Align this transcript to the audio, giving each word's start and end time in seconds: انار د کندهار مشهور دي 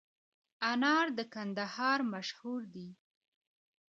انار 0.71 1.07
د 1.17 1.19
کندهار 1.33 1.99
مشهور 2.13 2.61
دي 2.73 2.89